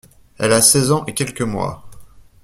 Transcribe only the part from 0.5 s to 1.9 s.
a seize ans et quelques mois!